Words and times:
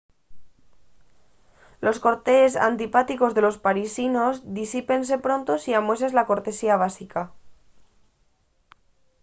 los 1.85 1.97
cortes 1.99 2.55
antipáticos 2.55 3.35
de 3.35 3.41
los 3.45 3.57
parisinos 3.65 4.33
disípense 4.59 5.15
pronto 5.25 5.51
si 5.63 5.71
amueses 5.75 6.15
la 6.17 6.25
cortesía 6.29 6.75
básica 6.83 7.21